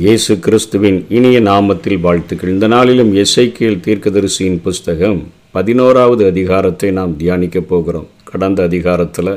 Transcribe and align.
இயேசு 0.00 0.32
கிறிஸ்துவின் 0.44 0.98
இனிய 1.16 1.36
நாமத்தில் 1.48 2.00
வாழ்த்துக்கள். 2.04 2.50
இந்த 2.54 2.66
நாளிலும் 2.72 3.10
எஸ்ஐகேல் 3.22 3.78
தீர்க்கதரிசியின் 3.84 4.58
புஸ்தகம் 4.66 5.20
பதினோராவது 5.56 6.22
அதிகாரத்தை 6.32 6.88
நாம் 6.98 7.12
தியானிக்கப் 7.20 7.66
போகிறோம். 7.70 8.08
கடந்த 8.30 8.58
அதிகாரத்தில் 8.68 9.30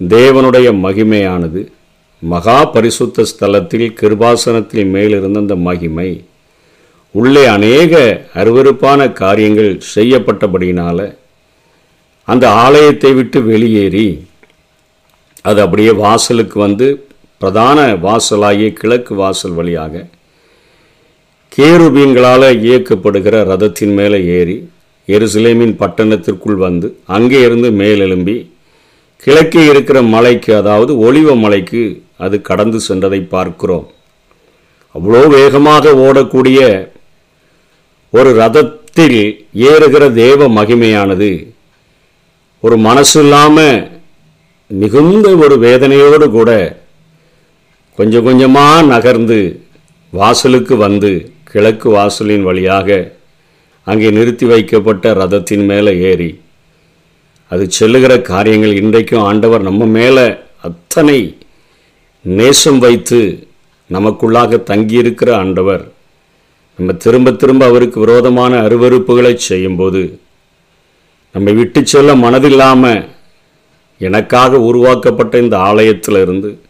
தேவனுடைய 0.00 0.68
மகிமையானது 0.84 1.62
மகா 2.22 2.58
பரிசுத்த 2.76 3.26
ஸ்தலத்தில் 3.32 3.86
கிருபாசனத்தில் 4.00 4.90
மேலிருந்த 4.94 5.42
அந்த 5.44 5.56
மகிமை 5.68 6.10
உள்ளே 7.14 7.44
அநேக 7.56 8.00
அருவருப்பான 8.42 9.10
காரியங்கள் 9.22 9.72
செய்யப்பட்டபடியினால் 9.94 11.06
அந்த 12.28 12.46
ஆலயத்தை 12.64 13.12
விட்டு 13.18 13.40
வெளியேறி 13.50 14.08
அது 15.44 15.60
அப்படியே 15.66 15.94
வாசலுக்கு 16.04 16.58
வந்து 16.60 16.88
பிரதான 17.38 17.94
வாசலாகிய 17.96 18.72
கிழக்கு 18.72 19.14
வாசல் 19.14 19.52
வழியாக 19.52 20.06
கேருபீன்களால் 21.56 22.48
இயக்கப்படுகிற 22.58 23.44
ரதத்தின் 23.44 23.92
மேலே 23.92 24.24
ஏறி 24.24 24.70
எருசலேமின் 25.06 25.74
பட்டணத்திற்குள் 25.78 26.56
வந்து 26.56 27.00
அங்கே 27.04 27.40
இருந்து 27.40 27.70
மேலெலும்பி 27.70 28.50
கிழக்கே 29.16 29.66
இருக்கிற 29.66 30.02
மலைக்கு 30.02 30.56
அதாவது 30.56 31.12
ஒளிவ 31.12 31.36
மலைக்கு 31.36 32.02
அது 32.16 32.40
கடந்து 32.40 32.80
சென்றதை 32.88 33.28
பார்க்கிறோம். 33.28 33.90
அவ்வளோ 34.94 35.26
வேகமாக 35.28 35.92
ஓடக்கூடிய 35.92 36.90
ஒரு 38.10 38.32
ரதத்தில் 38.32 39.46
ஏறுகிற 39.54 40.12
தேவ 40.12 40.48
மகிமையானது 40.48 41.30
ஒரு 42.60 42.76
மனசு 42.76 43.22
இல்லாமல் 43.22 43.90
மிகுந்த 44.66 45.36
ஒரு 45.36 45.58
வேதனையோடு 45.58 46.30
கூட 46.30 46.50
கொஞ்சம் 47.98 48.24
கொஞ்சமாக 48.24 48.82
நகர்ந்து 48.82 49.62
வாசலுக்கு 50.10 50.76
வந்து 50.76 51.32
கிழக்கு 51.44 51.90
வாசலின் 51.90 52.42
வழியாக 52.42 53.12
அங்கே 53.82 54.10
நிறுத்தி 54.10 54.46
வைக்கப்பட்ட 54.46 55.12
ரதத்தின் 55.12 55.64
மேலே 55.64 55.98
ஏறி 55.98 56.40
அது 57.48 57.70
செல்லுகிற 57.70 58.22
காரியங்கள் 58.22 58.74
இன்றைக்கும் 58.74 59.22
ஆண்டவர் 59.22 59.62
நம்ம 59.62 59.86
மேலே 59.86 60.34
அத்தனை 60.60 61.38
நேசம் 62.22 62.78
வைத்து 62.78 63.46
நமக்குள்ளாக 63.90 64.56
தங்கியிருக்கிற 64.56 65.34
ஆண்டவர். 65.34 65.92
நம்ம 66.76 66.92
திரும்ப 66.92 67.32
திரும்ப 67.32 67.66
அவருக்கு 67.66 68.00
விரோதமான 68.00 68.60
அருவறுப்புகளை 68.60 69.34
செய்யும்போது 69.34 70.20
நம்மை 71.32 71.52
விட்டு 71.52 71.86
செல்ல 71.86 72.14
மனதில்லாமல் 72.14 73.08
எனக்காக 73.98 74.60
உருவாக்கப்பட்ட 74.60 75.38
இந்த 75.38 75.58
ஆலயத்திலிருந்து 75.58 76.60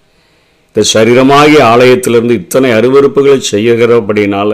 இந்த 0.71 0.83
சரீரமாகிய 0.95 1.61
ஆலயத்திலிருந்து 1.73 2.35
இத்தனை 2.41 2.71
அருவறுப்புகளை 2.71 3.39
செய்கிறபடினால 3.53 4.51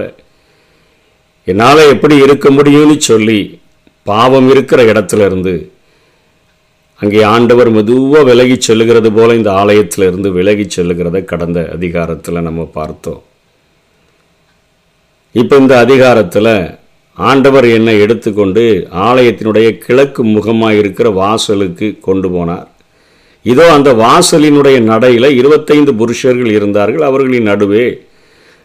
என்னால் 1.48 1.90
எப்படி 1.94 2.16
இருக்க 2.24 2.50
முடியும்னு 2.50 2.96
சொல்லி 3.10 3.40
பாவம் 4.06 4.48
இருக்கிற 4.50 4.80
இடத்துல 4.92 5.26
இருந்து 5.28 5.54
அங்கே 7.00 7.20
ஆண்டவர் 7.34 7.70
மெதுவாக 7.70 8.22
விலகி 8.30 8.56
செல்லுகிறது 8.58 9.10
போல 9.12 9.34
இந்த 9.34 9.50
ஆலயத்திலிருந்து 9.60 10.28
விலகி 10.32 10.66
செல்லுகிறத 10.68 11.24
கடந்த 11.24 11.60
அதிகாரத்தில் 11.76 12.46
நம்ம 12.48 12.68
பார்த்தோம். 12.78 13.22
இப்போ 15.34 15.54
இந்த 15.56 15.74
அதிகாரத்தில் 15.78 16.54
ஆண்டவர் 17.18 17.66
என்னை 17.76 17.94
எடுத்துக்கொண்டு 18.00 18.64
ஆலயத்தினுடைய 19.08 19.68
கிழக்கு 19.84 20.22
முகமாக 20.24 20.78
இருக்கிற 20.82 21.10
வாசலுக்கு 21.22 21.88
கொண்டு 22.00 22.28
போனார். 22.34 22.68
இதோ 23.44 23.64
அந்த 23.72 23.90
வாசலினுடைய 24.04 24.76
நடையில் 24.90 25.28
இருபத்தைந்து 25.40 25.92
புருஷர்கள் 26.00 26.50
இருந்தார்கள் 26.58 27.02
அவர்களின் 27.08 27.50
நடுவே. 27.50 27.86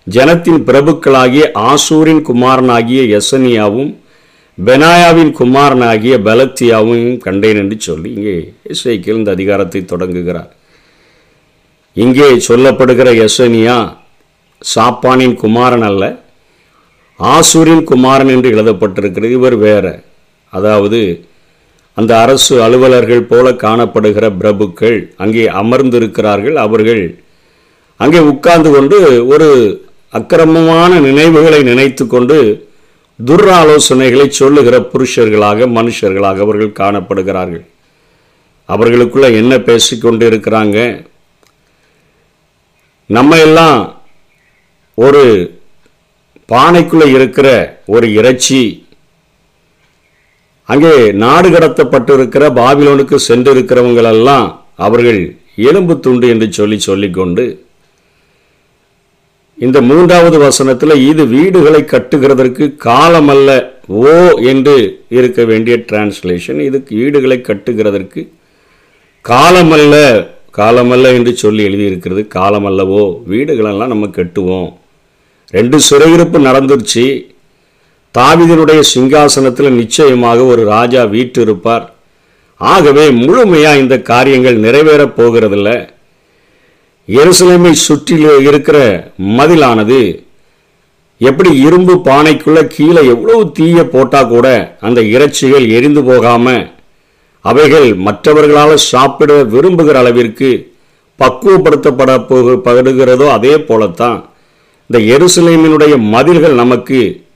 ஜனத்தின் 0.07 0.61
பிரபுக்களாகிய 0.67 1.45
ஆசூரின் 1.71 2.21
குமாரனாகிய 2.29 3.01
எசனியாவும் 3.19 3.91
பெனாயாவின் 4.57 5.31
குமாரனாகிய 5.39 6.15
பலத்தியாவும் 6.27 7.17
கண்டேன் 7.25 7.59
என்று 7.61 7.77
சொல்லி 7.79 8.09
இங்கே 8.15 8.37
இசைக்கில் 8.73 9.19
இந்த 9.19 9.31
அதிகாரத்தை 9.37 9.81
தொடங்குகிறார். 9.85 10.49
இங்கே 11.97 12.27
சொல்லப்படுகிற 12.47 13.09
எசனியா 13.27 13.77
சாப்பானின் 14.61 15.35
குமாரன் 15.43 15.87
அல்ல 15.89 16.03
ஆசூரின் 17.19 17.83
குமாரன் 17.83 18.31
என்று 18.35 18.49
எழுதப்பட்டிருக்கிறது. 18.55 19.31
இவர் 19.39 19.57
வேற. 19.67 19.85
அதாவது 20.53 20.99
அந்த 21.97 22.11
அரசு 22.23 22.53
அலுவலர்கள் 22.65 23.27
போல 23.31 23.49
காணப்படுகிற 23.63 24.25
பிரபுக்கள் 24.41 24.97
அங்கே 25.23 25.43
அமர்ந்திருக்கிறார்கள். 25.61 26.55
அவர்கள் 26.65 27.03
அங்கே 28.03 28.19
உட்கார்ந்து 28.31 28.69
கொண்டு 28.71 28.97
ஒரு 29.27 29.49
அக்கிரமமான 30.17 30.99
நினைவுகளை 30.99 31.59
நினைத்து 31.63 32.03
கொண்டு 32.07 32.37
துராலோசனைகளை 33.19 34.27
சொல்லுகிற 34.29 34.75
புருஷர்களாக 34.93 35.67
மனுஷர்களாக 35.77 36.43
அவர்கள் 36.45 36.79
காணப்படுகிறார்கள். 36.81 37.65
அவர்களுக்குள்ள 38.65 39.27
என்ன 39.41 39.53
பேசிக்கொண்டு 39.69 40.23
இருக்கிறாங்க 40.29 40.77
நம்ம 43.05 43.37
எல்லாம் 43.47 43.79
ஒரு 44.97 45.23
பானைக்குள்ளே 46.49 47.07
இருக்கிற 47.17 47.47
ஒரு 47.85 48.07
இறைச்சி 48.13 48.59
அங்கே 50.71 50.93
நாடு 51.23 51.49
கடத்தப்பட்டிருக்கிற 51.49 52.43
பாபிலோனுக்கு 52.59 53.17
சென்றிருக்கிறவங்களெல்லாம் 53.27 54.47
அவர்கள் 54.85 55.21
எலும்பு 55.69 55.99
துண்டு 56.05 56.27
என்று 56.33 56.47
சொல்லி 56.57 56.77
சொல்லிக்கொண்டு 56.79 57.45
இந்த 59.57 59.77
மூன்றாவது 59.81 60.37
வசனத்தில் 60.39 61.01
இது 61.09 61.23
வீடுகளை 61.35 61.81
கட்டுகிறதற்கு 61.93 62.65
காலமல்ல 62.89 63.55
ஓ 64.03 64.13
என்று 64.51 64.75
இருக்க 65.17 65.43
வேண்டிய 65.51 65.77
டிரான்ஸ்லேஷன் 65.89 66.59
இதுக்கு 66.67 66.91
வீடுகளை 66.95 67.37
கட்டுகிறதற்கு 67.49 68.21
காலமல்ல 69.25 69.95
காலமல்ல 70.57 71.11
என்று 71.17 71.31
சொல்லி 71.35 71.63
எழுதியிருக்கிறது. 71.63 72.21
காலமல்லவோ 72.35 73.01
வீடுகளெல்லாம் 73.31 73.91
நம்ம 73.93 74.07
கட்டுவோம். 74.07 74.69
ரெண்டு 75.53 75.77
சிறையிருப்பு 75.89 76.37
நடந்துருச்சு. 76.47 77.05
தாவிதனுடைய 78.15 78.79
சிங்காசனத்தில் 78.79 79.69
நிச்சயமாக 79.69 80.43
ஒரு 80.43 80.63
ராஜா 80.65 81.03
வீட்டு 81.03 81.41
இருப்பார் 81.41 81.93
ஆகவே 82.57 83.11
முழுமையாக 83.11 83.77
இந்த 83.77 84.01
காரியங்கள் 84.01 84.57
நிறைவேறப் 84.57 85.15
போகிறதில்ல. 85.17 85.89
எருசலேமை 87.07 87.71
சுற்றிலே 87.71 88.43
இருக்கிற 88.43 89.07
மதிலானது 89.19 90.25
எப்படி 91.17 91.57
இரும்பு 91.57 91.93
பானைக்குள்ள 91.93 92.67
கீழே 92.67 93.07
எவ்வளவு 93.07 93.51
தீய 93.51 93.83
போட்டால் 93.83 94.27
கூட 94.27 94.77
அந்த 94.79 95.01
இறைச்சிகள் 95.01 95.69
எரிந்து 95.69 96.03
போகாமல் 96.03 96.71
அவைகள் 97.41 97.95
மற்றவர்களால் 97.95 98.77
சாப்பிட 98.77 99.43
விரும்புகிற 99.43 99.97
அளவிற்கு 99.99 100.75
பக்குவப்படுத்தப்பட 101.19 102.25
போக 102.25 102.55
படுகிறதோ 102.55 103.27
அதே 103.27 103.57
போலத்தான் 103.57 104.29
இந்த 104.89 104.99
எருசலேமினுடைய 105.17 105.97
மதில்கள் 105.97 106.53
நமக்கு 106.53 107.28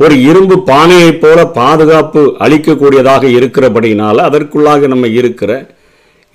ஒரு 0.00 0.14
இரும்பு 0.22 0.56
பானையைப் 0.62 1.20
போல 1.20 1.38
பாதுகாப்பு 1.50 2.20
அளிக்கக்கூடியதாக 2.38 3.24
இருக்கிறபடியினால் 3.38 4.20
அதற்குள்ளாக 4.26 4.86
நம்ம 4.86 5.06
இருக்கிற 5.06 5.52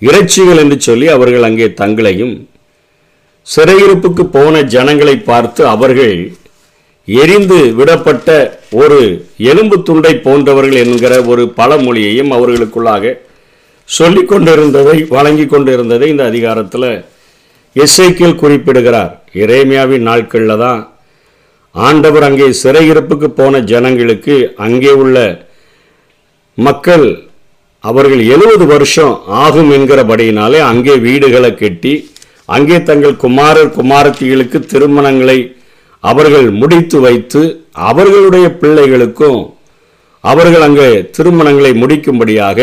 இறைச்சிகள் 0.02 0.56
என்று 0.56 0.80
சொல்லி 0.80 1.06
அவர்கள் 1.08 1.42
அங்கே 1.42 1.68
தங்களையும் 1.72 2.34
சிறையிருப்புக்கு 3.46 4.24
போன 4.26 4.62
ஜனங்களை 4.62 5.16
பார்த்து 5.18 5.66
அவர்கள் 5.66 6.16
எரிந்து 7.04 7.58
விடப்பட்ட 7.74 8.28
ஒரு 8.72 9.00
எலும்பு 9.36 9.82
துண்டை 9.82 10.14
போன்றவர்கள் 10.16 10.82
என்கிற 10.84 11.22
ஒரு 11.22 11.52
பழமொழியையும் 11.56 12.30
அவர்களுக்குள்ளாக 12.30 13.12
சொல்லிக் 13.88 14.28
கொண்டிருந்ததை 14.28 15.06
வழங்கி 15.08 15.46
கொண்டிருந்ததை 15.46 16.08
இந்த 16.08 16.24
அதிகாரத்தில் 16.24 16.88
எஸ்ஐக்கியல் 17.76 18.34
குறிப்பிடுகிறார். 18.34 19.12
இறைமையாவின் 19.34 20.06
நாட்களில் 20.08 20.56
தான் 20.56 20.80
ஆண்டவர் 21.74 22.22
அங்கே 22.22 22.48
சிறையிருப்புக்கு 22.52 23.28
போன 23.32 23.60
ஜனங்களுக்கு 23.64 24.34
அங்கே 24.56 24.92
உள்ள 24.94 25.18
மக்கள் 26.58 27.06
அவர்கள் 27.84 28.22
எழுபது 28.26 28.64
வருஷம் 28.66 29.14
ஆகும் 29.38 29.70
என்கிறபடியினாலே 29.70 30.60
அங்கே 30.64 30.94
வீடுகளை 30.98 31.50
கட்டி 31.54 31.94
அங்கே 32.48 32.78
தங்கள் 32.82 33.16
குமாரர் 33.16 33.74
குமாரத்திகளுக்கு 33.74 34.58
திருமணங்களை 34.64 35.38
அவர்கள் 36.04 36.48
முடித்து 36.52 36.98
வைத்து 37.00 37.42
அவர்களுடைய 37.82 38.46
பிள்ளைகளுக்கும் 38.56 39.40
அவர்கள் 40.24 40.60
அங்கே 40.60 40.88
திருமணங்களை 41.10 41.72
முடிக்கும்படியாக 41.80 42.60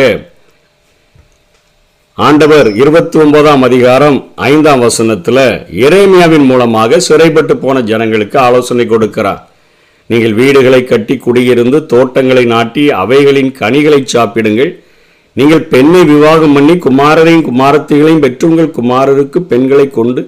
ஆண்டவர் 2.26 2.68
இருபத்தி 2.80 3.18
ஒன்பதாம் 3.24 3.62
அதிகாரம் 3.68 4.18
ஐந்தாம் 4.48 4.82
வசனத்தில் 4.86 5.38
எரேமியாவின் 5.86 6.44
மூலமாக 6.50 7.00
சிறைப்பட்டு 7.06 7.54
போன 7.62 7.82
ஜனங்களுக்கு 7.90 8.38
ஆலோசனை 8.48 8.86
கொடுக்கிறார். 8.90 9.40
நீங்கள் 10.10 10.36
வீடுகளை 10.40 10.82
கட்டி 10.90 11.16
குடியிருந்து 11.26 11.80
தோட்டங்களை 11.94 12.44
நாட்டி 12.54 12.84
அவைகளின் 13.04 13.52
கனிகளை 13.62 14.02
சாப்பிடுங்கள். 14.16 14.72
நீங்கள் 15.36 15.64
பெண்ணை 15.74 16.02
விவாகம் 16.12 16.54
பண்ணி 16.58 16.76
குமாரரையும் 16.88 17.48
குமாரத்திகளையும் 17.50 18.24
பெற்று 18.26 18.46
உங்கள் 18.52 18.76
குமாரருக்கு 18.80 19.42
பெண்களை 19.54 19.88
கொண்டு 19.98 20.24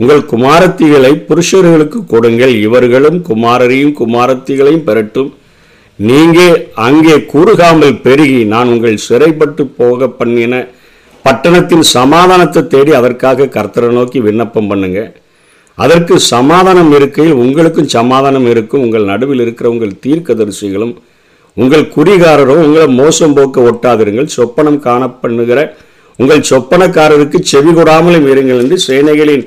உங்கள் 0.00 0.24
குமாரத்திகளை 0.32 1.12
புருஷர்களுக்கு 1.28 2.02
கொடுங்கள். 2.14 2.56
இவர்களும் 2.66 3.20
குமாரரையும் 3.30 3.94
குமாரத்திகளையும் 4.02 4.86
பெறட்டும். 4.90 5.30
நீங்கள் 5.98 6.54
அங்கே 6.88 7.16
கூறுகாமல் 7.32 7.96
பெருகி 8.08 8.42
நான் 8.56 8.74
உங்கள் 8.74 9.02
சிறைப்பட்டு 9.08 9.62
போக 9.80 10.08
பண்ணின 10.20 10.66
பட்டணத்தின் 11.24 11.84
சமாதானத்தை 11.96 12.60
தேடி 12.74 12.92
அதற்காக 13.00 13.48
கர்த்தரை 13.56 13.90
நோக்கி 13.98 14.18
விண்ணப்பம் 14.26 14.68
பண்ணுங்க. 14.70 15.00
அதற்கு 15.78 16.14
சமாதானம் 16.34 16.90
இருக்கையில் 16.96 17.40
உங்களுக்கும் 17.44 17.92
சமாதானம் 17.96 18.48
இருக்கும். 18.52 18.84
உங்கள் 18.86 19.08
நடுவில் 19.10 19.42
இருக்கிற 19.44 19.66
உங்கள் 19.74 20.00
தீர்க்கதரிசிகளும் 20.04 20.94
உங்கள் 21.56 21.86
குறிகாரரும் 21.94 22.62
உங்களை 22.64 22.86
மோசம் 23.00 23.34
போக்க 23.36 23.60
ஒட்டாதிருங்கள். 23.70 24.28
சொப்பனம் 24.36 24.80
காணப்பண்ணுகிற 24.86 25.60
உங்கள் 26.18 26.48
சொப்பனக்காரருக்கு 26.50 27.38
செவி 27.52 27.72
கொடாமலும் 27.74 28.26
இருங்கள் 28.32 28.60
என்று 28.62 28.76
சேனைகளின் 28.88 29.44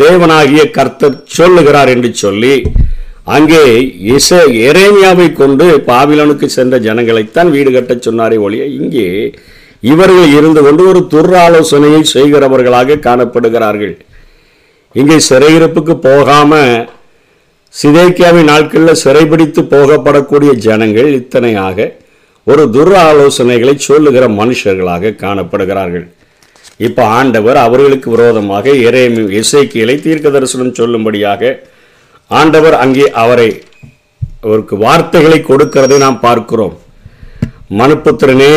தேவனாகிய 0.00 0.62
கர்த்தர் 0.78 1.16
சொல்லுகிறார் 1.36 1.90
என்று 1.94 2.10
சொல்லி 2.24 2.54
அங்கே 3.36 3.62
இச 4.16 4.28
எரேமியாவை 4.68 5.26
கொண்டு 5.40 5.66
பாபிலோனுக்கு 5.88 6.46
சென்ற 6.56 6.76
ஜனங்களைத்தான் 6.86 7.50
வீடு 7.54 7.70
கட்டச் 7.70 8.06
சொன்னாரே 8.06 8.36
ஒழிய 8.46 8.64
இங்கே 8.78 9.06
இவர்கள் 9.82 10.30
இருந்து 10.38 10.60
கொண்டு 10.64 10.82
ஒரு 10.90 11.00
துர்ஆலோசனையை 11.12 12.00
செய்கிறவர்களாக 12.14 13.00
காணப்படுகிறார்கள். 13.06 13.94
இங்கே 14.94 15.16
சிறையிருப்புக்கு 15.28 15.94
போகாம 16.08 16.58
சிதைக்கியாவின் 17.74 18.50
நாட்களில் 18.52 19.00
சிறைபிடித்து 19.02 19.60
போகப்படக்கூடிய 19.74 20.52
ஜனங்கள் 20.66 21.08
இத்தனையாக 21.20 21.88
ஒரு 22.46 22.62
துர் 22.74 22.94
ஆலோசனைகளை 23.08 23.74
சொல்லுகிற 23.88 24.24
மனுஷர்களாக 24.40 25.14
காணப்படுகிறார்கள். 25.24 26.06
இப்போ 26.86 27.02
ஆண்டவர் 27.18 27.58
அவர்களுக்கு 27.66 28.08
விரோதமாக 28.14 28.74
இறைமி 28.86 29.22
இசைக்கியலை 29.40 29.96
தீர்க்க 30.06 30.36
தரிசனம் 30.36 30.78
சொல்லும்படியாக 30.80 31.52
ஆண்டவர் 32.30 32.76
அங்கே 32.84 33.06
அவரை 33.22 33.48
அவருக்கு 34.44 34.74
வார்த்தைகளை 34.84 35.38
கொடுக்கிறதை 35.48 35.96
நாம் 36.04 36.22
பார்க்கிறோம். 36.26 36.76
மனுப்புத்திரனே 37.80 38.54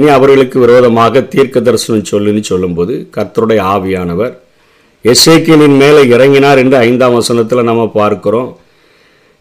நீ 0.00 0.06
அவர்களுக்கு 0.16 0.56
விரோதமாக 0.64 1.20
தீர்க்க 1.32 1.60
தரிசனம் 1.66 2.10
சொல்லுன்னு 2.10 2.42
சொல்லும்போது 2.50 2.94
கர்த்தருடைய 3.14 3.60
ஆவியானவர் 3.74 4.34
எசேக்கியலின் 5.12 5.76
மேலே 5.82 6.02
இறங்கினார் 6.14 6.60
என்று 6.62 6.76
ஐந்தாம் 6.86 7.16
வசனத்தில் 7.18 7.68
நம்ம 7.68 7.82
பார்க்கிறோம். 8.00 8.50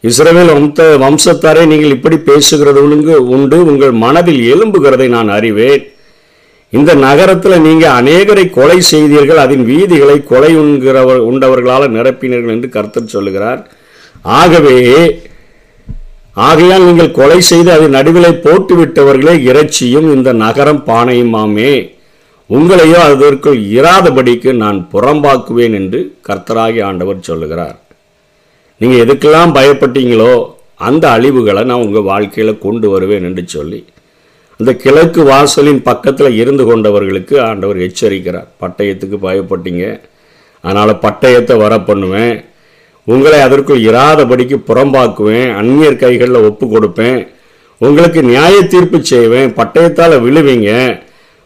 இஸ்ரேல் 0.04 0.52
வம்ச 0.58 0.88
வம்சத்தாரே 1.04 1.62
நீங்கள் 1.72 1.94
இப்படி 1.98 2.18
பேசுகிறது 2.30 2.80
உண்டு 2.88 3.14
உண்டு. 3.36 3.58
உங்கள் 3.72 3.94
மனதில் 4.06 4.42
எலும்புகிறதை 4.54 5.08
நான் 5.18 5.30
அறிவேன். 5.38 5.84
இந்த 6.74 6.92
நகரத்தில் 7.06 7.64
நீங்கள் 7.68 7.96
அநேகரை 8.00 8.46
கொலை 8.58 8.80
செய்தீர்கள். 8.92 9.44
அதன் 9.46 9.64
வீதிகளை 9.72 10.18
கொலை 10.32 10.52
உண்கிறவர் 10.64 11.22
உண்டவர்களால் 11.30 11.94
நிரப்பினீர்கள் 11.98 12.56
என்று 12.58 12.70
கர்த்தர் 12.76 13.14
சொல்லுகிறார். 13.16 13.62
ஆகவே 14.42 14.78
ஆகையால் 16.44 16.86
நீங்கள் 16.88 17.16
கொலை 17.18 17.38
செய்து 17.50 17.70
அதை 17.76 17.86
நடுவிலை 17.98 18.32
போட்டு 18.46 18.74
விட்டவர்களே 18.80 19.34
இறைச்சியும் 19.50 20.08
இந்த 20.16 20.30
நகரம் 20.46 20.82
பானையுமாமே. 20.88 21.74
உங்களையோ 22.50 23.00
அதற்குள் 23.10 23.60
இராதபடிக்கு 23.78 24.52
நான் 24.64 24.80
புறம்பாக்குவேன் 24.94 25.76
என்று 25.80 26.00
கர்த்தராகி 26.28 26.82
ஆண்டவர் 26.90 27.28
சொல்லுகிறார். 27.30 27.78
நீங்கள் 28.82 29.04
எதுக்கெல்லாம் 29.06 29.56
பயப்பட்டீங்களோ 29.58 30.34
அந்த 30.88 31.06
அழிவுகளை 31.18 31.64
நான் 31.70 31.84
உங்கள் 31.86 32.10
வாழ்க்கையில் 32.12 32.62
கொண்டு 32.66 32.88
வருவேன் 32.94 33.28
என்று 33.30 33.44
சொல்லி 33.56 33.80
அந்த 34.60 34.72
கிழக்கு 34.84 35.22
வாசலின் 35.30 35.82
பக்கத்தில் 35.88 36.38
இருந்து 36.42 36.64
கொண்டவர்களுக்கு 36.70 37.36
ஆண்டவர் 37.50 37.80
எச்சரிக்கிறார். 37.88 38.50
பட்டயத்துக்கு 38.64 39.18
பயப்பட்டீங்க. 39.28 39.86
அதனால் 40.64 41.02
பட்டயத்தை 41.06 41.56
வர 41.64 41.74
பண்ணுவேன் 41.90 42.36
உங்களை 43.08 43.40
அதற்குள் 43.48 43.86
இராதபடிக்கு 43.90 44.58
புறம்பாக்குவேன் 44.70 45.50
அந்நியர் 45.62 46.02
கைகளில் 46.04 46.46
ஒப்பு 46.50 46.66
கொடுப்பேன். 46.68 47.20
உங்களுக்கு 47.82 48.20
நியாய 48.32 48.56
தீர்ப்பு 48.74 48.98
செய்வேன் 49.12 49.50
பட்டயத்தால் 49.60 50.16
விழுவீங்க. 50.26 50.70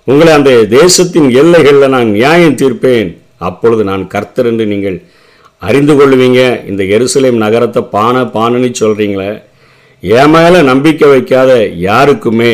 உங்களை 0.07 0.31
அந்த 0.39 0.51
தேசத்தின் 0.79 1.29
எல்லைகளில் 1.41 1.93
நான் 1.95 2.09
நியாயம் 2.17 2.59
தீர்ப்பேன். 2.61 3.09
அப்பொழுது 3.47 3.83
நான் 3.91 4.03
கர்த்தர் 4.13 4.49
என்று 4.51 4.65
நீங்கள் 4.73 4.97
அறிந்து 5.67 5.93
கொள்வீங்க. 5.99 6.41
இந்த 6.69 6.83
எருசலேம் 6.95 7.39
நகரத்தை 7.45 7.81
பானை 7.95 8.21
பானைன்னு 8.35 8.69
சொல்கிறீங்களே 8.81 9.31
என் 10.03 10.33
மேலே 10.33 10.59
நம்பிக்கை 10.71 11.07
வைக்காத 11.13 11.51
யாருக்குமே. 11.87 12.53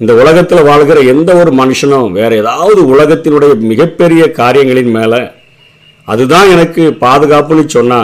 இந்த 0.00 0.12
உலகத்தில் 0.22 0.68
வாழ்கிற 0.68 0.98
எந்த 1.12 1.30
ஒரு 1.40 1.50
மனுஷனும் 1.60 2.12
வேறு 2.18 2.34
ஏதாவது 2.42 2.80
உலகத்தினுடைய 2.94 3.54
மிகப்பெரிய 3.72 4.24
காரியங்களின் 4.40 4.92
மேலே 4.98 5.20
அதுதான் 6.12 6.50
எனக்கு 6.54 6.82
பாதுகாப்புன்னு 7.04 7.64
சொன்னா 7.76 8.00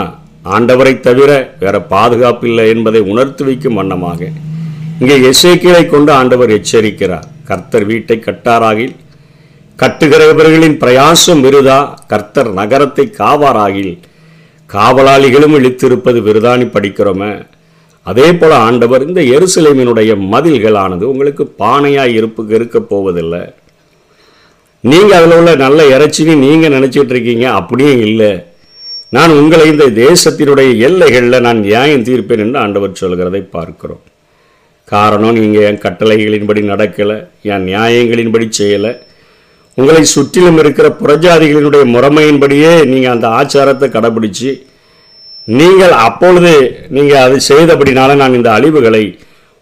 ஆண்டவரை 0.55 0.93
தவிர 1.07 1.31
வேற 1.61 1.75
பாதுகாப்பு 1.93 2.45
இல்லை 2.49 2.65
என்பதை 2.73 3.01
உணர்த்து 3.11 3.43
வைக்கும் 3.47 3.77
வண்ணமாக. 3.79 4.19
இங்கே 4.99 5.15
எசேக்கியலை 5.29 5.83
கொண்டு 5.93 6.11
ஆண்டவர் 6.19 6.53
எச்சரிக்கிறார். 6.57 7.25
கர்த்தர் 7.49 7.85
வீட்டை 7.91 8.17
கட்டாராகில் 8.19 8.93
கட்டுகிறவர்களின் 9.79 10.77
பிரயாசம் 10.83 11.41
விருதா 11.45 11.79
கர்த்தர் 12.11 12.51
நகரத்தை 12.59 13.05
காவாராகில் 13.19 13.93
காவலாளிகளும் 14.69 15.55
இழுத்திருப்பது 15.59 16.19
விருதானி 16.27 16.65
படிக்கிறோமே. 16.75 17.33
அதே 18.05 18.29
போல 18.39 18.53
ஆண்டவர் 18.67 19.05
இந்த 19.07 19.21
எருசலேமினுடைய 19.35 20.11
மதில்களானது 20.33 21.03
உங்களுக்கு 21.11 21.43
பானையாய் 21.61 22.15
இருப்பு 22.19 22.41
இருக்க 22.57 22.79
போவதில்லை 22.91 23.43
நீங்கள் 24.91 25.17
அதில் 25.17 25.37
உள்ள 25.37 25.51
நல்ல 25.65 25.79
இறைச்சின்னு 25.95 26.33
நீங்கள் 26.45 26.73
நினச்சிட்டு 26.75 27.13
இருக்கீங்க 27.13 27.45
அப்படியும் 27.59 28.01
இல்லை. 28.09 28.31
நான் 29.15 29.31
உங்களை 29.39 29.65
இந்த 29.71 29.85
தேசத்தினுடைய 30.03 30.69
எல்லைகளில் 30.87 31.45
நான் 31.45 31.59
நியாயம் 31.67 32.05
தீர்ப்பேன் 32.07 32.43
என்று 32.43 32.59
ஆண்டவர் 32.63 32.99
சொல்கிறதை 33.01 33.41
பார்க்கிறோம். 33.55 34.03
காரணம் 34.87 35.37
நீங்கள் 35.41 35.67
என் 35.69 35.83
கட்டளைகளின்படி 35.85 36.61
நடக்கலை 36.71 37.17
என் 37.51 37.65
நியாயங்களின்படி 37.71 38.47
செய்யலை. 38.59 38.91
உங்களை 39.77 40.03
சுற்றிலும் 40.15 40.59
இருக்கிற 40.63 40.87
புறஜாதிகளினுடைய 40.99 41.85
முறைமையின்படியே 41.93 42.73
நீங்கள் 42.91 43.15
அந்த 43.15 43.27
ஆச்சாரத்தை 43.39 43.87
கடைபிடிச்சு 43.95 44.51
நீங்கள் 45.47 45.95
அப்பொழுது 46.07 46.53
நீங்கள் 46.97 47.23
அதை 47.23 47.39
செய்தபடினால 47.51 48.15
நான் 48.21 48.37
இந்த 48.39 48.51
அழிவுகளை 48.57 49.03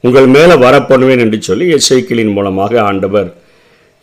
உங்கள் 0.03 0.27
மேலே 0.35 0.55
வரப்பண்ணுவேன் 0.65 1.23
என்று 1.25 1.39
சொல்லி 1.47 1.65
எச்சரிக்கைகளின் 1.77 2.35
மூலமாக 2.37 2.73
ஆண்டவர் 2.89 3.29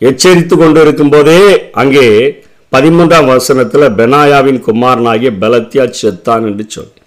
எச்சரித்து 0.01 0.55
கொண்டு 0.57 0.81
இருக்கும்போதே 0.81 1.41
அங்கே 1.73 2.07
பதிமூன்றாம் 2.73 3.29
வசனத்தில் 3.31 3.95
பெனாயாவின் 3.99 4.65
குமாரனாகிய 4.67 5.31
பலத்தியா 5.43 5.85
செத்தான் 6.01 6.47
என்று 6.47 6.65
சொல்லி 6.69 6.99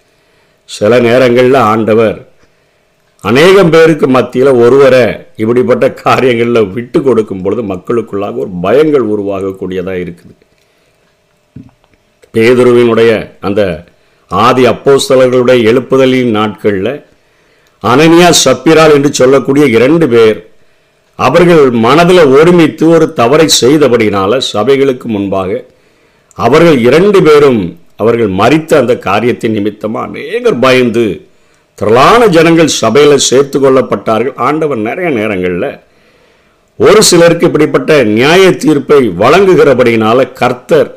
சில 0.68 1.00
நேரங்களில் 1.00 1.60
ஆண்டவர் 1.64 2.18
அநேகம் 3.24 3.70
பேருக்கு 3.70 4.06
மத்தியில் 4.08 4.60
ஒருவரை 4.60 5.04
இப்படிப்பட்ட 5.36 5.92
காரியங்களில் 6.00 6.70
விட்டு 6.70 7.02
கொடுக்கும் 7.02 7.42
பொழுது 7.42 7.62
மக்களுக்குள்ளாக 7.70 8.36
ஒரு 8.36 8.50
பயங்கள் 8.62 9.06
உருவாகக்கூடியதாக 9.12 10.02
இருக்குது. 10.02 10.34
பேதுருவினுடைய 12.34 13.10
அந்த 13.40 13.62
ஆதி 14.30 14.66
அப்போஸ்தலர்களுடைய 14.66 15.58
எழுப்புதலின் 15.70 16.30
நாட்களில் 16.30 16.92
அனனியா 17.82 18.28
சப்பிரால் 18.44 18.94
என்று 18.94 19.12
சொல்லக்கூடிய 19.14 19.64
இரண்டு 19.76 20.08
பேர் 20.08 20.38
அவர்கள் 21.18 21.64
மனதில் 21.86 22.24
ஒருமித்து 22.38 22.84
ஒரு 22.88 23.06
தவறை 23.20 23.46
செய்தபடினால 23.62 24.38
சபைகளுக்கு 24.52 25.06
முன்பாக 25.14 25.50
அவர்கள் 26.38 26.78
இரண்டு 26.78 27.18
பேரும் 27.22 27.60
அவர்கள் 28.02 28.30
மறித்த 28.40 28.70
அந்த 28.76 28.94
காரியத்தின் 29.08 29.54
நிமித்தமாக 29.56 30.06
அநேகர் 30.08 30.58
பயந்து 30.64 31.04
திரளான 31.78 32.26
ஜனங்கள் 32.36 32.76
சபையில் 32.82 33.24
சேர்த்து 33.28 33.58
கொள்ளப்பட்டார்கள். 33.58 34.34
ஆண்டவர் 34.48 34.80
நிறைய 34.88 35.08
நேரங்களில் 35.18 35.70
ஒரு 36.78 37.00
சிலருக்கு 37.08 37.48
இப்படிப்பட்ட 37.48 37.90
நியாய 38.18 38.44
தீர்ப்பை 38.62 39.00
வழங்குகிறபடியினால 39.22 40.26
கர்த்தர் 40.40 40.90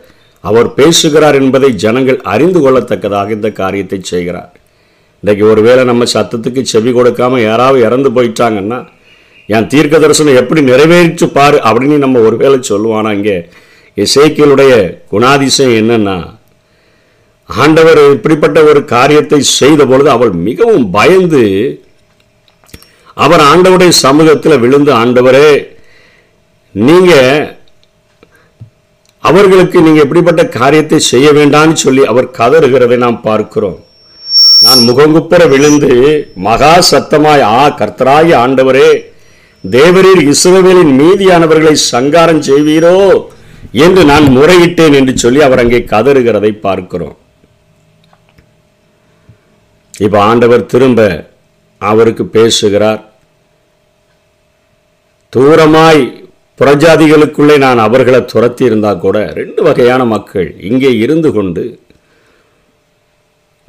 அவர் 0.43 0.69
பேசுகிறார் 0.73 1.37
என்பதை 1.41 1.69
ஜனங்கள் 1.83 2.19
அறிந்து 2.33 2.59
கொள்ளத்தக்கதாக 2.65 3.29
இந்த 3.37 3.49
காரியத்தை 3.61 3.99
செய்கிறார். 4.11 4.51
இன்றைக்கு 5.23 5.45
ஒருவேளை 5.51 5.83
நம்ம 5.83 6.05
சத்தத்துக்கு 6.13 6.61
செவி 6.73 6.91
கொடுக்காம 6.91 7.39
யாராவது 7.49 7.79
இறந்து 7.87 8.09
போயிட்டாங்கன்னா 8.17 8.79
என் 9.49 9.67
தீர்க்க 9.67 9.99
தரிசனம் 9.99 10.35
எப்படி 10.35 10.61
நிறைவேறிச்சு 10.63 11.25
பாரு 11.31 11.57
அப்படின்னு 11.67 11.97
நம்ம 11.97 12.19
ஒருவேளை 12.19 12.57
சொல்லுவானா 12.69 13.11
இங்கே? 13.11 13.37
இசைக்கியலுடைய 13.97 14.71
குணாதிசயம் 15.11 15.77
என்னன்னா 15.77 16.17
ஆண்டவர் 17.49 18.01
இப்படிப்பட்ட 18.13 18.63
ஒரு 18.63 18.85
காரியத்தை 18.85 19.39
செய்த 19.51 19.85
பொழுது 19.85 20.09
அவள் 20.09 20.31
மிகவும் 20.47 20.91
பயந்து 20.91 21.43
அவர் 23.17 23.41
ஆண்டவருடைய 23.41 23.89
சமூகத்தில் 23.99 24.59
விழுந்து 24.59 24.91
ஆண்டவரே 24.93 25.49
நீங்க 26.75 27.13
அவர்களுக்கு 29.23 29.81
நீங்க 29.81 29.99
எப்படிப்பட்ட 29.99 30.43
காரியத்தை 30.57 30.99
செய்ய 31.05 31.31
வேண்டாம்னு 31.31 31.73
சொல்லி 31.77 32.03
அவர் 32.05 32.31
கதறுகிறதை 32.31 32.97
நாம் 32.97 33.21
பார்க்கிறோம். 33.21 33.79
நான் 34.61 34.79
முகங்குப்புற 34.87 35.47
விழுந்து 35.47 35.89
மகா 36.39 36.73
சத்தமாய் 36.89 37.43
ஆ 37.51 37.77
கர்த்தராகி 37.79 38.33
ஆண்டவரே 38.35 38.89
தேவரீர் 39.75 40.21
இஸ்ரவேலின் 40.31 40.91
மீதியானவர்களை 41.01 41.75
சங்காரம் 41.93 42.41
செய்வீரோ 42.49 42.97
என்று 43.85 44.01
நான் 44.11 44.27
முறையிட்டேன் 44.37 44.95
என்று 44.99 45.13
சொல்லி 45.23 45.39
அவர் 45.45 45.61
அங்கே 45.63 45.79
கதறுகிறதை 45.93 46.51
பார்க்கிறோம். 46.65 47.15
இப்ப 49.93 50.19
ஆண்டவர் 50.29 50.69
திரும்ப 50.73 51.01
அவருக்கு 51.81 52.23
பேசுகிறார். 52.37 53.01
தூரமாய் 55.33 56.03
புறஜாதிகளுக்குள்ளே 56.59 57.55
நான் 57.57 57.79
அவர்களை 57.87 58.21
துரத்தி 58.25 58.63
இருந்தா 58.69 58.91
கூட 58.93 59.17
ரெண்டு 59.39 59.61
வகையான 59.67 60.01
மக்கள் 60.13 60.47
இங்கே 60.69 60.91
இருந்து 60.97 61.29
கொண்டு 61.35 61.65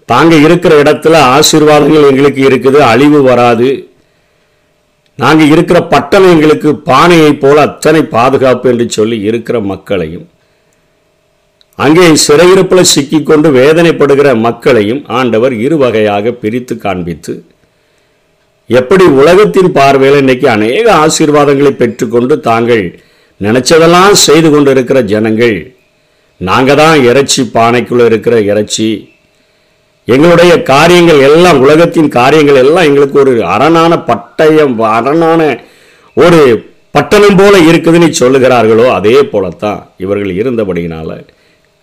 தாங்க 0.09 0.35
இருக்கிற 0.47 0.75
இடத்துல 0.83 1.17
ஆசீர்வாதங்கள் 1.37 2.09
எங்களுக்கு 2.11 2.43
இருக்குது 2.49 2.79
அழிவு 2.93 3.21
வராது 3.23 3.69
நாங்கள் 5.19 5.53
இருக்கிற 5.55 5.79
பட்டணம் 5.87 6.33
எங்களுக்கு 6.33 6.71
பானையைப் 6.89 7.41
போல 7.41 7.57
அத்தனை 7.61 8.03
பாதுகாப்பு 8.13 8.67
என்று 8.71 8.87
சொல்லி 8.91 9.17
இருக்கிற 9.23 9.57
மக்களையும் 9.65 10.27
அங்கே 11.79 12.07
சிறையிருப்பில் 12.21 12.91
சிக்கிக்கொண்டு 12.93 13.49
வேதனைப்படுகிற 13.57 14.29
மக்களையும் 14.39 15.03
ஆண்டவர் 15.19 15.55
இரு 15.59 15.77
வகையாக 15.77 16.33
பிரித்து 16.41 16.75
காண்பித்து 16.77 17.35
எப்படி 18.71 19.05
உலகத்தின் 19.19 19.71
பார்வையில் 19.73 20.19
இன்னைக்கு 20.19 20.47
அநேக 20.49 20.87
ஆசீர்வாதங்களை 20.97 21.73
பெற்றுக்கொண்டு 21.75 22.35
தாங்கள் 22.41 22.85
நினைச்சதெல்லாம் 23.41 24.17
செய்து 24.21 24.49
கொண்டு 24.51 24.71
இருக்கிற 24.71 24.99
ஜனங்கள் 25.09 25.57
நாங்கள் 26.41 26.77
தான் 26.77 26.99
இறைச்சி 27.05 27.43
பானைக்குள்ளே 27.55 28.05
இருக்கிற 28.05 28.35
இறைச்சி 28.45 28.89
எங்களுடைய 30.15 30.53
காரியங்கள் 30.73 31.21
எல்லாம் 31.29 31.59
உலகத்தின் 31.65 32.11
காரியங்கள் 32.19 32.61
எல்லாம் 32.65 32.87
எங்களுக்கு 32.91 33.17
ஒரு 33.23 33.33
அரணான 33.55 33.93
பட்டயம் 34.11 34.77
அரணான 34.99 35.41
ஒரு 36.17 36.39
பட்டணம் 36.97 37.39
போல 37.41 37.55
இருக்குதுன்னு 37.71 38.09
சொல்லுகிறார்களோ 38.21 38.87
அதே 38.99 39.17
போலத்தான் 39.33 39.81
இவர்கள் 40.05 40.33
இருந்தபடியினால 40.41 41.17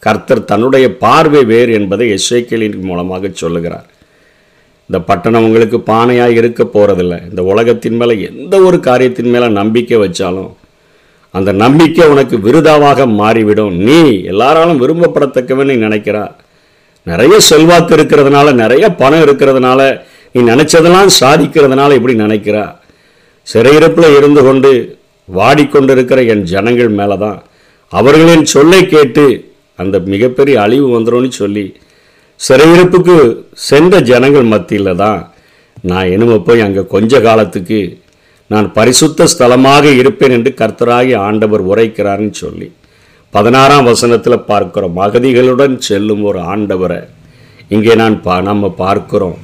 கர்த்தர் 0.05 0.49
தன்னுடைய 0.51 0.85
பார்வை 1.03 1.41
வேறு 1.51 1.71
என்பதை 1.79 2.07
எஸ்ஐக்கியலின் 2.15 2.87
மூலமாக 2.89 3.29
சொல்லுகிறார். 3.41 3.85
இந்த 4.89 4.97
பட்டணம் 5.09 5.45
உங்களுக்கு 5.47 5.77
பானையாக 5.91 6.39
இருக்க 6.39 6.63
போகிறதில்ல 6.73 7.15
இந்த 7.29 7.43
உலகத்தின் 7.51 7.97
மேலே 7.99 8.15
எந்த 8.29 8.55
ஒரு 8.67 8.79
காரியத்தின் 8.87 9.31
மேலே 9.35 9.47
நம்பிக்கை 9.59 9.99
வச்சாலும் 10.05 10.51
அந்த 11.37 11.51
நம்பிக்கை 11.63 12.07
உனக்கு 12.13 12.35
விருதாவாக 12.47 13.07
மாறிவிடும். 13.21 13.77
நீ 13.87 13.99
எல்லாராலும் 14.33 14.81
விரும்பப்படத்தக்கவன் 14.83 15.71
நீ 15.71 15.77
நினைக்கிறா 15.87 16.23
நிறைய 17.07 17.39
செல்வாக்கு 17.47 17.93
இருக்கிறதுனால 17.95 18.53
நிறைய 18.53 18.95
பணம் 18.95 19.23
இருக்கிறதுனால 19.25 19.81
நீ 20.35 20.41
நினைச்சதெல்லாம் 20.43 21.11
சாதிக்கிறதுனால 21.19 21.91
இப்படி 21.93 22.13
நினைக்கிறா? 22.19 22.63
சிறையிருப்பில் 23.47 24.15
இருந்து 24.15 24.41
கொண்டு 24.43 24.71
வாடிக்கொண்டிருக்கிற 25.29 26.19
என் 26.27 26.43
ஜனங்கள் 26.43 26.89
மேலே 26.89 27.17
தான் 27.17 27.37
அவர்களின் 27.93 28.45
சொல்லை 28.45 28.85
கேட்டு 28.85 29.25
அந்த 29.79 29.99
மிகப்பெரிய 30.05 30.61
அழிவு 30.61 30.87
வந்துரும்னு 30.95 31.31
சொல்லி 31.33 31.65
சிறையிருப்புக்கு 32.41 33.15
சென்ற 33.61 33.99
ஜனங்கள் 34.01 34.43
மத்தியில் 34.43 34.95
தான் 34.95 35.21
நான் 35.83 36.05
இனிமே 36.05 36.37
போய் 36.39 36.61
அங்கே 36.61 36.83
கொஞ்ச 36.85 37.21
காலத்துக்கு 37.21 37.79
நான் 38.49 38.71
பரிசுத்த 38.71 39.25
ஸ்தலமாக 39.25 39.85
இருப்பேன் 39.93 40.31
என்று 40.31 40.53
கர்த்தராகி 40.53 41.13
ஆண்டவர் 41.19 41.61
உரைக்கிறார்னு 41.61 42.31
சொல்லி. 42.33 42.67
பதினாறாம் 43.35 43.87
வசனத்தில் 43.91 44.45
பார்க்கிறோம். 44.49 44.97
அகதிகளுடன் 45.05 45.75
செல்லும் 45.87 46.23
ஒரு 46.29 46.39
ஆண்டவரை. 46.53 46.99
இங்கே 47.73 47.93
நான் 48.01 48.15
பா 48.25 48.35
நம்ம 48.49 48.69
பார்க்கிறோம். 48.83 49.37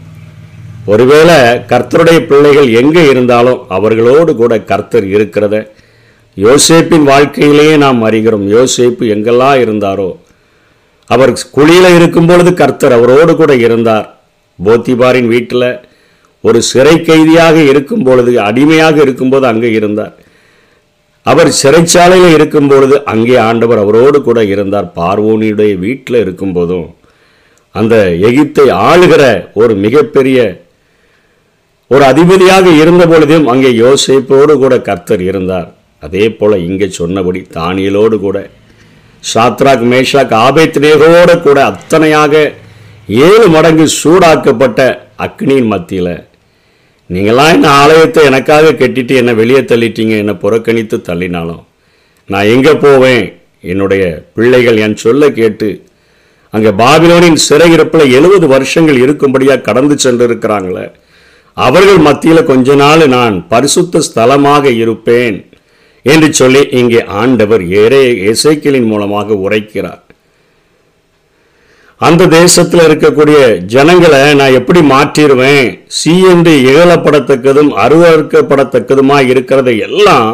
ஒருவேளை 0.93 1.36
கர்த்தருடைய 1.71 2.19
பிள்ளைகள் 2.29 2.69
எங்கே 2.81 3.03
இருந்தாலும் 3.13 3.60
அவர்களோடு 3.77 4.31
கூட 4.41 4.53
கர்த்தர் 4.71 5.07
இருக்கிறத 5.15 5.55
யோசேப்பின் 6.38 7.05
வாழ்க்கையிலேயே 7.12 7.75
நாம் 7.86 8.00
அறிகிறோம். 8.07 8.45
யோசேப்பு 8.55 9.03
எங்கெல்லாம் 9.15 9.60
இருந்தாரோ 9.63 10.10
அவர் 11.10 11.33
குழியில் 11.57 11.95
இருக்கும் 12.00 12.29
பொழுது 12.31 12.51
கர்த்தர் 12.62 12.98
அவரோடு 12.98 13.33
கூட 13.41 13.53
இருந்தார். 13.65 14.07
போத்திபாரின் 14.60 15.29
வீட்டில் 15.33 15.69
ஒரு 16.48 16.60
சிறை 16.71 16.95
கைதியாக 17.10 17.57
இருக்கும் 17.71 18.05
பொழுது 18.07 18.31
அடிமையாக 18.50 18.95
இருக்கும்போது 19.05 19.45
அங்கே 19.53 19.71
இருந்தார். 19.79 20.13
அவர் 21.25 21.50
சிறைச்சாலையில் 21.62 22.34
இருக்கும் 22.38 22.70
பொழுது 22.72 22.96
அங்கே 23.12 23.36
ஆண்டவர் 23.50 23.82
அவரோடு 23.84 24.18
கூட 24.28 24.40
இருந்தார். 24.54 24.88
பார்வோனியுடைய 25.00 25.74
வீட்டில் 25.86 26.22
இருக்கும்போதும் 26.24 26.88
அந்த 27.75 27.96
எகிப்தை 28.30 28.66
ஆளுகிற 28.88 29.24
ஒரு 29.62 29.74
மிகப்பெரிய 29.84 30.40
ஒரு 31.92 32.04
அதிபதியாக 32.12 32.66
இருந்த 32.82 33.04
பொழுதும் 33.12 33.46
அங்கே 33.51 33.70
யோசிப்போடு 33.84 34.54
கூட 34.63 34.74
கர்த்தர் 34.88 35.24
இருந்தார். 35.30 35.70
அதே 36.06 36.25
போல் 36.40 36.63
இங்கே 36.68 36.88
சொன்னபடி 37.00 37.40
தானியலோடு 37.58 38.18
கூட 38.25 38.38
சாத்ராக் 39.32 39.86
மேஷாக் 39.92 40.34
ஆபேத்னேகோடு 40.46 41.36
கூட 41.48 41.58
அத்தனையாக 41.72 42.34
ஏழு 43.28 43.46
மடங்கு 43.56 43.86
சூடாக்கப்பட்ட 44.01 44.82
அக்னியின் 45.25 45.72
மத்தியில் 45.74 46.13
நீங்களாம் 47.13 47.53
இந்த 47.56 47.70
ஆலயத்தை 47.82 48.22
எனக்காக 48.30 48.72
கட்டிட்டு 48.72 49.13
என்னை 49.22 49.34
வெளியே 49.34 49.60
தள்ளிட்டீங்க? 49.60 50.13
என்னை 50.24 50.36
புறக்கணித்து 50.44 50.98
தள்ளினாலும். 51.10 51.63
நான் 52.30 52.51
எங்கே 52.56 52.74
போவேன்? 52.84 53.25
என்னுடைய 53.72 54.03
பிள்ளைகள் 54.36 54.77
என் 54.86 54.96
சொல்ல 54.96 55.30
கேட்டு 55.39 55.70
அங்கே 56.50 56.72
பாபிலோனின் 56.84 57.39
சிறையிருப்பில் 57.48 58.13
எழுபது 58.18 58.48
வருஷங்கள் 58.48 59.01
இருக்கும்படியாக 59.03 59.65
கடந்து 59.68 59.96
சென்றிருக்கிறாங்களே. 60.03 60.86
அவர்கள் 61.53 61.98
மத்தியில் 61.98 62.50
கொஞ்ச 62.51 62.75
நாள் 62.75 63.03
நான் 63.08 63.48
பரிசுத்த 63.48 64.01
ஸ்தலமாக 64.08 64.65
இருப்பேன் 64.84 65.38
என்று 66.06 66.30
சொல்லி 66.34 66.62
இங்கே 66.82 67.01
ஆண்டவர் 67.22 67.63
ஏரே 67.82 68.03
இசைக்கிளின் 68.32 68.89
மூலமாக 68.94 69.34
உரைக்கிறார். 69.46 70.01
அந்த 72.01 72.27
தேசத்தில் 72.27 72.84
இருக்கக்கூடிய 72.88 73.39
ஜனங்களை 73.74 74.20
நான் 74.39 74.55
எப்படி 74.60 74.81
மாற்றிடுவேன்? 74.93 75.67
சி 75.98 76.13
என்று 76.31 76.53
இகழப்படத்தக்கதும் 76.70 77.72
அருவறுக்கப்படத்தக்கதுமா 77.84 79.17
இருக்கிறதை 79.31 79.75
எல்லாம் 79.88 80.31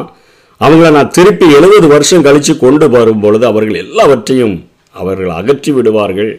அவங்கள 0.62 0.90
நான் 0.90 1.16
திருப்பி 1.18 1.48
எழுபது 1.58 1.88
வருஷம் 1.88 2.24
கழித்து 2.28 2.54
கொண்டு 2.58 2.86
வரும் 2.90 3.20
பொழுது 3.20 3.46
அவர்கள் 3.46 3.82
எல்லாவற்றையும் 3.82 4.56
அவர்கள் 4.96 5.32
அகற்றி 5.40 5.72
விடுவார்கள். 5.72 6.32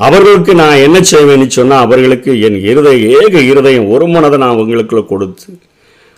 அவர்களுக்கு 0.00 0.52
நான் 0.54 0.82
என்ன 0.84 0.98
செய்வேன்னு 1.12 1.46
சொன்னால் 1.56 1.84
அவர்களுக்கு 1.86 2.30
என் 2.46 2.58
இருதய 2.70 3.08
ஏக 3.22 3.34
இருதயம் 3.50 3.90
ஒரு 3.94 4.06
மனதை 4.14 4.36
நான் 4.38 4.54
அவங்களுக்குள்ள 4.54 5.02
கொடுத்து 5.06 5.50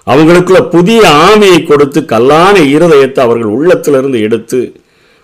அவங்களுக்குள்ள 0.07 0.61
புதிய 0.69 1.01
ஆமையை 1.27 1.59
கொடுத்து 1.63 2.01
கல்லான 2.13 2.55
இருதயத்தை 2.77 3.21
அவர்கள் 3.27 3.57
உள்ளத்திலிருந்து 3.57 4.21
எடுத்து 4.21 4.61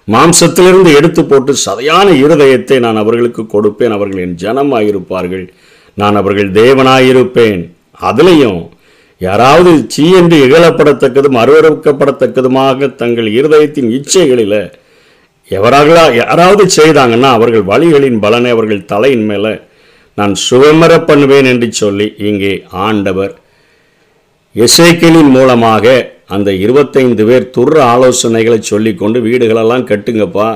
மாம்சத்திலிருந்து 0.09 0.91
எடுத்து 0.99 1.23
போட்டு 1.25 1.53
சதையான 1.67 2.09
இருதயத்தை 2.23 2.77
நான் 2.87 3.01
அவர்களுக்கு 3.03 3.43
கொடுப்பேன். 3.55 3.95
அவர்கள் 3.97 4.23
என் 4.27 4.39
ஜனமாயிருப்பார்கள். 4.43 5.47
நான் 5.95 6.19
அவர்கள் 6.21 6.51
தேவனாயிருப்பேன். 6.61 7.63
அதுலேயும் 8.01 8.61
யாராவது 9.21 9.71
சீ 9.87 10.05
என்று 10.19 10.37
இகழப்படத்தக்கதும் 10.47 11.39
அருவறுக்கப்படத்தக்கதுமாக 11.43 12.89
தங்கள் 13.01 13.29
இருதயத்தின் 13.39 13.89
இச்சைகளில் 13.97 14.61
எவராகளா 15.51 16.05
யாராவது 16.15 16.65
செய்தாங்கன்னா 16.79 17.31
அவர்கள் 17.39 17.65
வழிகளின் 17.71 18.19
பலனை 18.19 18.51
அவர்கள் 18.51 18.89
தலையின் 18.93 19.27
மேலே 19.27 19.53
நான் 20.19 20.35
சுகமர 20.49 20.93
பண்ணுவேன் 21.05 21.49
என்று 21.53 21.69
சொல்லி 21.73 22.07
இங்கே 22.29 22.53
ஆண்டவர் 22.87 23.35
எசேக்கியலின் 24.55 25.31
மூலமாக 25.31 25.85
அந்த 26.31 26.49
இருபத்தைந்து 26.65 27.25
பேர் 27.29 27.47
துர்ற 27.57 27.77
ஆலோசனைகளை 27.95 28.59
சொல்லிக்கொண்டு 28.71 29.19
வீடுகளெல்லாம் 29.27 29.89
கட்டுங்கப்பா. 29.91 30.49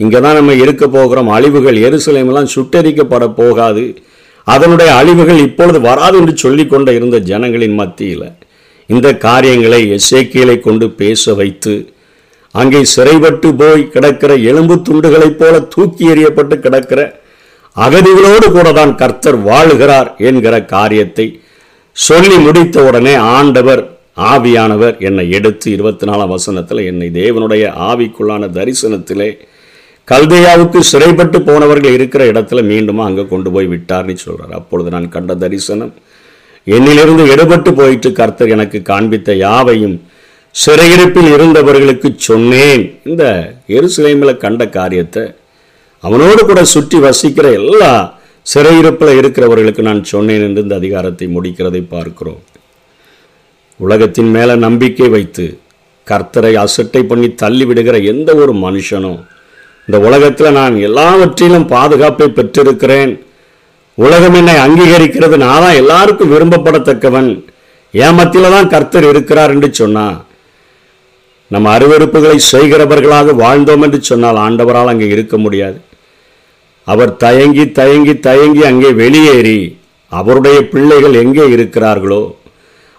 இங்கே 0.00 0.18
தான் 0.24 0.38
நம்ம 0.38 0.52
இருக்க 0.62 0.84
போகிறோம். 0.88 1.30
அழிவுகள் 1.36 1.78
எருசலேமெல்லாம் 1.86 2.52
சுட்டரிக்கப்பட 2.56 3.26
போகாது. 3.40 3.84
அதனுடைய 4.46 4.90
அழிவுகள் 5.00 5.40
இப்பொழுது 5.46 5.78
வராது 5.80 6.16
என்று 6.20 6.34
சொல்லிக்கொண்ட 6.44 6.90
இருந்த 6.98 7.16
ஜனங்களின் 7.30 7.78
மத்தியில் 7.80 8.28
இந்த 8.88 9.08
காரியங்களை 9.26 9.80
எசேக்கியலை 9.96 10.56
கொண்டு 10.58 10.86
பேச 11.00 11.34
வைத்து 11.34 11.74
அங்கே 12.54 12.80
சிறைப்பட்டு 12.92 13.48
போய் 13.54 13.82
கிடக்கிற 13.94 14.32
எலும்பு 14.50 14.76
துண்டுகளைப் 14.86 15.38
போல 15.40 15.54
தூக்கி 15.74 16.04
எறியப்பட்டு 16.12 16.56
கிடக்கிற 16.58 17.00
அகதிகளோடு 17.76 18.46
கூட 18.50 18.68
தான் 18.72 18.94
கர்த்தர் 18.94 19.38
வாழுகிறார் 19.48 20.08
என்கிற 20.28 20.54
காரியத்தை 20.64 21.26
சொல்லி 21.96 22.36
முடித்த 22.36 22.82
உடனே 22.82 23.14
ஆண்டவர் 23.34 23.82
ஆவியானவர் 24.18 24.96
என்னை 24.98 25.30
எடுத்து 25.30 25.70
இருபத்தி 25.70 26.06
நாலாம் 26.06 26.32
வசனத்தில் 26.34 26.80
என்னை 26.90 27.08
தேவனுடைய 27.10 27.64
ஆவிக்குள்ளான 27.88 28.48
தரிசனத்திலே 28.58 29.30
கல்தையாவுக்கு 30.08 30.78
சிறைப்பட்டு 30.78 31.42
போனவர்கள் 31.42 31.92
இருக்கிற 31.92 32.24
இடத்துல 32.32 32.62
மீண்டும் 32.66 32.98
அங்கே 32.98 33.24
கொண்டு 33.26 33.50
போய் 33.50 33.66
விட்டார்னு 33.66 34.14
சொல்கிறார் 34.14 34.52
அப்பொழுது 34.52 34.90
நான் 34.90 35.08
கண்ட 35.08 35.34
தரிசனம் 35.34 35.92
என்னிலிருந்து 36.66 37.24
எடுபட்டு 37.34 37.70
போயிட்டு 37.74 38.12
கர்த்தர் 38.12 38.48
எனக்கு 38.48 38.82
காண்பித்த 38.82 39.36
யாவையும் 39.36 39.96
சிறையிருப்பில் 40.54 41.30
இருந்தவர்களுக்கு 41.34 42.14
சொன்னேன். 42.16 43.00
இந்த 43.04 43.24
எருசலேமில் 43.68 44.36
கண்ட 44.36 44.68
காரியத்தை 44.68 45.24
அவனோடு 46.00 46.46
கூட 46.46 46.64
சுற்றி 46.64 46.98
வசிக்கிற 46.98 47.52
எல்லா 47.52 47.92
சிறையிருப்பில் 48.46 49.18
இருக்கிறவர்களுக்கு 49.20 49.82
நான் 49.82 50.04
சொன்னேன் 50.04 50.42
என்று 50.42 50.62
இந்த 50.62 50.74
அதிகாரத்தை 50.74 51.28
முடிக்கிறதை 51.36 51.82
பார்க்கிறோம். 51.88 52.40
உலகத்தின் 53.80 54.30
மேலே 54.36 54.54
நம்பிக்கை 54.66 55.08
வைத்து 55.08 55.46
கர்த்தரை 56.06 56.52
அசட்டை 56.64 57.02
பண்ணி 57.06 57.28
தள்ளி 57.34 57.64
விடுகிற 57.64 57.96
எந்த 58.12 58.30
ஒரு 58.34 58.52
மனுஷனும் 58.64 59.18
இந்த 59.88 59.98
உலகத்தில் 60.06 60.56
நான் 60.60 60.74
எல்லாவற்றிலும் 60.76 61.66
பாதுகாப்பை 61.74 62.26
பெற்றிருக்கிறேன். 62.28 63.12
உலகம் 63.98 64.36
என்னை 64.40 64.54
அங்கீகரிக்கிறது. 64.64 65.36
நான் 65.36 65.62
தான் 65.64 65.78
எல்லாருக்கும் 65.82 66.32
விரும்பப்படத்தக்கவன். 66.34 67.30
என் 67.94 68.14
மத்தியில் 68.14 68.54
தான் 68.54 68.72
கர்த்தர் 68.74 69.06
இருக்கிறார் 69.10 69.52
என்று 69.54 69.68
சொன்னா 69.80 70.06
நம்ம 71.50 71.66
அருவருப்புகளை 71.76 72.38
செய்கிறவர்களாக 72.52 73.34
வாழ்ந்தோம் 73.44 73.84
என்று 73.86 73.98
சொன்னால் 74.02 74.40
ஆண்டவரால் 74.46 74.90
அங்கே 74.92 75.06
இருக்க 75.14 75.36
முடியாது. 75.38 75.78
அவர் 76.86 77.12
தயங்கி 77.16 77.64
தயங்கி 77.78 78.14
தயங்கி 78.28 78.62
அங்கே 78.70 78.90
வெளியேறி 79.02 79.60
அவருடைய 80.12 80.58
பிள்ளைகள் 80.72 81.16
எங்கே 81.22 81.46
இருக்கிறார்களோ 81.54 82.22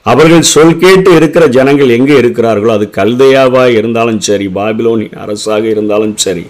அவர்கள் 0.06 0.50
சொல் 0.52 0.78
கேட்டு 0.78 1.16
இருக்கிற 1.16 1.44
ஜனங்கள் 1.58 1.96
எங்கே 1.98 2.16
இருக்கிறார்களோ 2.22 2.72
அது 2.78 2.86
கல்தையாவாக 3.00 3.76
இருந்தாலும் 3.80 4.20
சரி 4.28 4.48
பாபிலோனி 4.48 5.08
அரசாக 5.24 5.64
இருந்தாலும் 5.68 6.16
சரி 6.26 6.46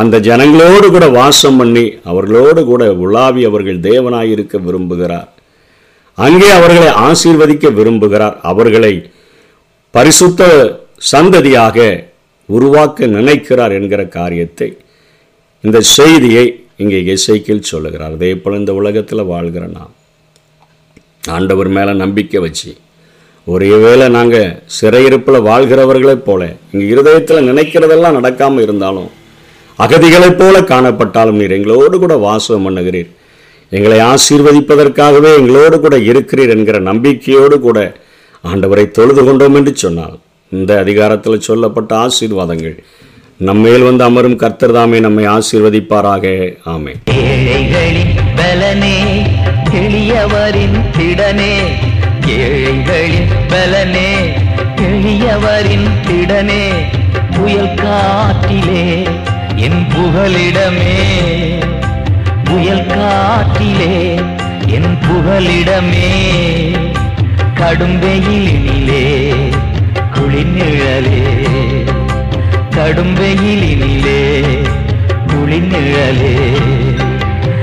அந்த 0.00 0.16
ஜனங்களோடு 0.28 0.86
கூட 0.90 1.06
வாசம் 1.08 1.56
பண்ணி 1.56 1.84
அவர்களோடு 2.10 2.60
கூட 2.64 2.82
உலாவி 3.04 3.42
அவர்கள் 3.44 3.80
தேவனாய் 3.88 4.30
இருக்க 4.34 4.58
விரும்புகிறார். 4.58 5.28
அங்கே 6.18 6.48
அவர்களை 6.58 6.90
ஆசீர்வதிக்க 7.06 7.72
விரும்புகிறார். 7.78 8.36
அவர்களை 8.42 8.92
பரிசுத்த 9.90 10.42
சந்ததியாக 11.12 12.06
உருவாக்க 12.48 13.06
நினைக்கிறார் 13.06 13.72
என்கிற 13.72 14.02
காரியத்தை 14.18 14.68
இந்த 15.64 15.80
செய்தியை 15.80 16.46
இங்கே 16.76 17.00
இசைக்கில் 17.14 17.68
சொல்லுகிறார். 17.72 18.14
அதே 18.18 18.34
போல் 18.34 18.60
இந்த 18.62 18.74
உலகத்தில் 18.74 19.30
வாழ்கிற 19.34 19.66
நாம். 19.78 19.94
ஆண்டவர் 21.24 21.68
மேலே 21.68 21.92
நம்பிக்கை 21.92 22.40
வச்சு 22.40 22.70
ஒரே 23.46 23.70
வேளை 23.76 24.08
நாங்கள் 24.08 24.62
சிறையிருப்பில் 24.80 25.46
வாழ்கிறவர்களைப் 25.48 26.26
போல 26.26 26.42
எங்கள் 26.72 26.88
இருதயத்தில் 26.88 27.48
நினைக்கிறதெல்லாம் 27.50 28.16
நடக்காமல் 28.18 28.60
இருந்தாலும் 28.60 29.10
அகதிகளைப் 29.78 30.38
போல 30.38 30.60
காணப்பட்டாலும் 30.60 31.38
நீர் 31.40 31.50
எங்களோடு 31.50 31.98
கூட 31.98 32.16
வாசம் 32.16 32.64
பண்ணுகிறீர். 32.66 33.10
எங்களை 33.72 33.98
ஆசீர்வதிப்பதற்காகவே 34.00 35.30
எங்களோடு 35.38 35.80
கூட 35.80 35.96
இருக்கிறீர் 35.96 36.48
என்கிற 36.48 36.78
நம்பிக்கையோடு 36.80 37.60
கூட 37.60 37.78
ஆண்டவரை 38.44 38.90
தொழுது 38.90 39.24
கொண்டோம் 39.24 39.54
என்று 39.54 39.76
சொன்னால் 39.76 40.16
இந்த 40.52 40.78
அதிகாரத்தில் 40.78 41.40
சொல்லப்பட்ட 41.40 41.96
ஆசீர்வாதங்கள் 41.96 42.76
நம்மேல் 43.40 43.82
வந்து 43.82 44.04
அமரும் 44.04 44.36
கர்த்தர் 44.36 44.72
தாமே 44.72 45.00
நம்மை 45.00 45.26
ஆசீர்வதிப்பாராக. 45.26 46.56
ஆமே 46.66 46.94
பலனே 48.36 48.96
எளியவரின் 49.72 50.80
திடனே. 50.96 51.52
ஏழைகளின் 52.26 53.28
பலனே 53.48 54.10
எளியவரின் 54.76 55.86
திடனே. 56.06 56.68
புயல் 57.36 57.74
காட்டிலே 57.74 59.06
என் 59.56 59.86
புகலிடமே. 59.94 60.98
புயல் 62.44 62.86
காட்டிலே 62.86 64.14
என் 64.66 64.98
புகலிடமே. 65.06 66.10
கடும் 67.54 68.02
வெயிலினிலே 68.02 69.34
குளிர்நிழலே 70.14 71.27
கடும் 72.78 73.14
வெயிலினிலே 73.14 74.20
குளிர்நிழலே. 75.26 76.34